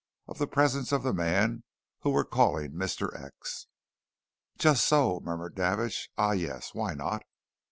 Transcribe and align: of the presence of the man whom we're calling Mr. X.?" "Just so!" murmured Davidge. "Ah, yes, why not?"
of 0.27 0.39
the 0.39 0.47
presence 0.47 0.91
of 0.91 1.03
the 1.03 1.13
man 1.13 1.63
whom 1.99 2.13
we're 2.13 2.25
calling 2.25 2.71
Mr. 2.71 3.15
X.?" 3.23 3.67
"Just 4.57 4.87
so!" 4.87 5.19
murmured 5.19 5.53
Davidge. 5.53 6.09
"Ah, 6.17 6.31
yes, 6.31 6.73
why 6.73 6.95
not?" 6.95 7.21